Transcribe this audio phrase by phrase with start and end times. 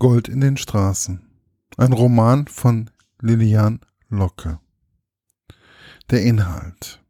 [0.00, 1.20] Gold in den Straßen.
[1.76, 2.88] Ein Roman von
[3.20, 4.58] Lilian Locke.
[6.08, 7.02] Der Inhalt.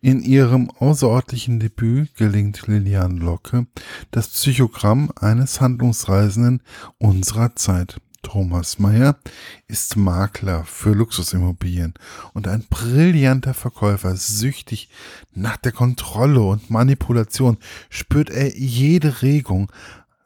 [0.00, 3.66] In ihrem außerordentlichen Debüt gelingt Lilian Locke
[4.12, 6.62] das Psychogramm eines Handlungsreisenden
[6.96, 8.00] unserer Zeit.
[8.22, 9.18] Thomas Meyer
[9.66, 11.92] ist Makler für Luxusimmobilien
[12.32, 14.88] und ein brillanter Verkäufer, süchtig
[15.34, 17.58] nach der Kontrolle und Manipulation,
[17.90, 19.70] spürt er jede Regung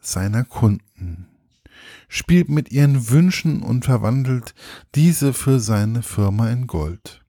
[0.01, 1.34] seiner Kunden,
[2.15, 4.55] spielt mit ihren Wünschen und verwandelt
[4.95, 7.25] diese für seine Firma in Gold.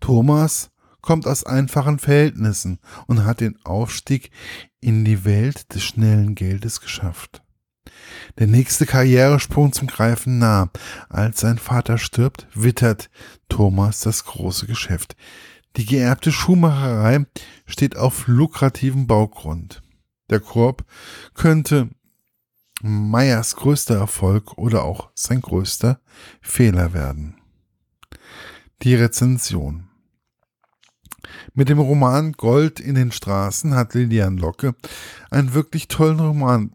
[0.00, 0.70] Thomas
[1.02, 4.30] kommt aus einfachen Verhältnissen und hat den Aufstieg
[4.80, 7.42] in die Welt des schnellen Geldes geschafft.
[8.38, 10.70] Der nächste Karrieresprung zum Greifen nah.
[11.10, 13.10] Als sein Vater stirbt, wittert
[13.50, 15.14] Thomas das große Geschäft.
[15.76, 17.26] Die geerbte Schuhmacherei
[17.66, 19.82] steht auf lukrativem Baugrund.
[20.30, 20.86] Der Korb
[21.34, 21.90] könnte
[22.82, 26.00] Meyers größter Erfolg oder auch sein größter
[26.40, 27.36] Fehler werden.
[28.82, 29.88] Die Rezension.
[31.54, 34.74] Mit dem Roman Gold in den Straßen hat Lilian Locke
[35.30, 36.74] einen wirklich tollen Roman,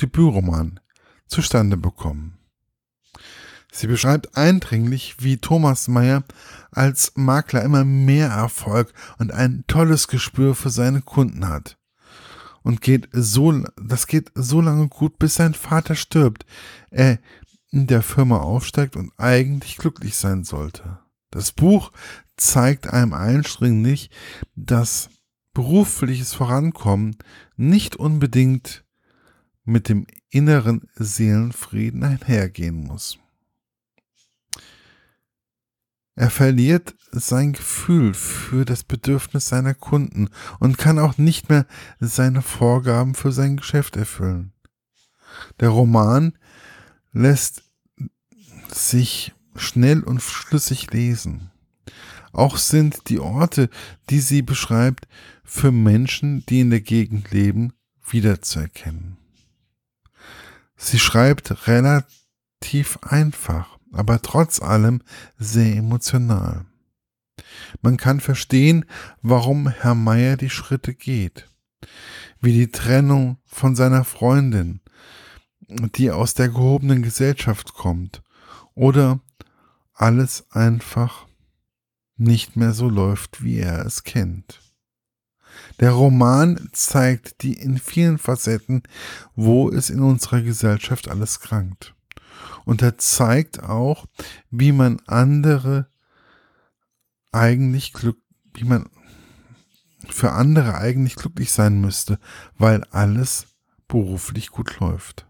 [0.00, 0.80] Debütroman,
[1.26, 2.38] zustande bekommen.
[3.70, 6.24] Sie beschreibt eindringlich, wie Thomas Meyer
[6.72, 11.77] als Makler immer mehr Erfolg und ein tolles Gespür für seine Kunden hat.
[12.62, 16.44] Und geht so, das geht so lange gut, bis sein Vater stirbt,
[16.90, 17.18] er
[17.70, 20.98] in der Firma aufsteigt und eigentlich glücklich sein sollte.
[21.30, 21.92] Das Buch
[22.36, 24.10] zeigt einem einstringlich,
[24.54, 25.10] dass
[25.52, 27.16] berufliches Vorankommen
[27.56, 28.84] nicht unbedingt
[29.64, 33.18] mit dem inneren Seelenfrieden einhergehen muss.
[36.18, 41.64] Er verliert sein Gefühl für das Bedürfnis seiner Kunden und kann auch nicht mehr
[42.00, 44.52] seine Vorgaben für sein Geschäft erfüllen.
[45.60, 46.36] Der Roman
[47.12, 47.62] lässt
[48.66, 51.52] sich schnell und schlüssig lesen.
[52.32, 53.70] Auch sind die Orte,
[54.10, 55.06] die sie beschreibt,
[55.44, 57.74] für Menschen, die in der Gegend leben,
[58.04, 59.18] wiederzuerkennen.
[60.76, 65.02] Sie schreibt relativ einfach, aber trotz allem
[65.38, 66.66] sehr emotional.
[67.82, 68.84] Man kann verstehen,
[69.22, 71.48] warum Herr Meier die Schritte geht,
[72.40, 74.80] wie die Trennung von seiner Freundin,
[75.68, 78.22] die aus der gehobenen Gesellschaft kommt,
[78.74, 79.20] oder
[79.94, 81.26] alles einfach
[82.16, 84.60] nicht mehr so läuft, wie er es kennt.
[85.80, 88.82] Der Roman zeigt die in vielen Facetten,
[89.34, 91.94] wo es in unserer Gesellschaft alles krankt.
[92.64, 94.06] Und er zeigt auch,
[94.50, 95.88] wie man andere
[97.32, 98.18] eigentlich glück,
[98.54, 98.88] wie man
[100.08, 102.18] für andere eigentlich glücklich sein müsste,
[102.56, 103.46] weil alles
[103.88, 105.26] beruflich gut läuft.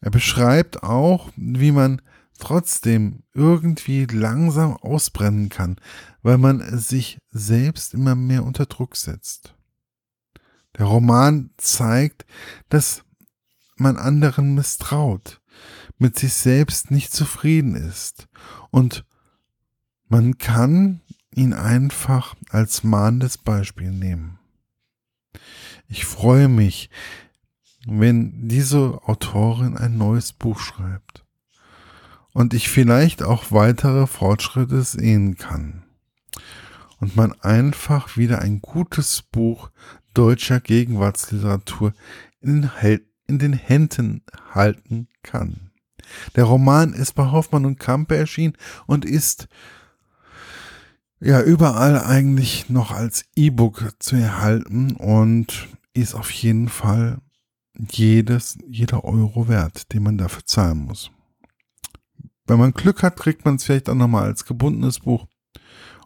[0.00, 2.02] Er beschreibt auch, wie man
[2.38, 5.76] trotzdem irgendwie langsam ausbrennen kann,
[6.22, 9.54] weil man sich selbst immer mehr unter Druck setzt.
[10.76, 12.26] Der Roman zeigt,
[12.68, 13.02] dass
[13.80, 15.40] man anderen misstraut,
[15.98, 18.28] mit sich selbst nicht zufrieden ist
[18.70, 19.04] und
[20.08, 21.00] man kann
[21.34, 24.38] ihn einfach als mahnendes Beispiel nehmen.
[25.88, 26.90] Ich freue mich,
[27.86, 31.24] wenn diese Autorin ein neues Buch schreibt
[32.32, 35.84] und ich vielleicht auch weitere Fortschritte sehen kann.
[36.98, 39.70] Und man einfach wieder ein gutes Buch
[40.14, 41.92] deutscher Gegenwartsliteratur
[42.40, 42.70] in,
[43.26, 44.22] in den Händen
[44.52, 45.70] halten kann.
[46.36, 48.56] Der Roman ist bei Hoffmann und Kampe erschienen
[48.86, 49.48] und ist
[51.20, 57.18] ja überall eigentlich noch als E-Book zu erhalten und ist auf jeden Fall
[57.90, 61.10] jedes, jeder Euro wert, den man dafür zahlen muss.
[62.46, 65.26] Wenn man Glück hat, kriegt man es vielleicht auch nochmal als gebundenes Buch.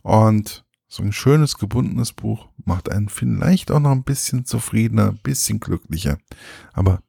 [0.02, 5.20] Und so ein schönes gebundenes Buch macht einen vielleicht auch noch ein bisschen zufriedener, ein
[5.22, 6.18] bisschen glücklicher.
[6.72, 7.02] Aber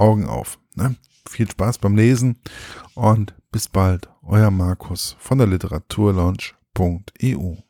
[0.00, 0.58] Augen auf.
[0.74, 0.96] Ne?
[1.28, 2.40] Viel Spaß beim Lesen
[2.94, 7.69] und bis bald, euer Markus von der Literaturlaunch.eu.